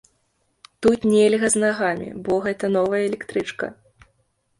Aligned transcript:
Тут 0.85 0.99
нельга 1.11 1.47
з 1.55 1.61
нагамі, 1.63 2.07
бо 2.29 2.39
гэта 2.47 2.71
новая 2.77 3.03
электрычка. 3.11 3.65